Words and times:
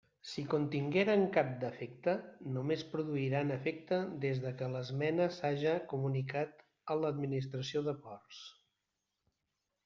Si 0.27 0.43
contingueren 0.51 1.25
cap 1.33 1.49
defecte, 1.63 2.15
només 2.55 2.85
produiran 2.93 3.51
efecte 3.57 3.99
des 4.23 4.41
que 4.63 4.71
l'esmena 4.77 5.29
s'haja 5.37 5.75
comunicat 5.93 6.65
a 6.95 6.99
l'administració 7.03 7.85
de 7.91 7.97
Ports. 8.09 8.43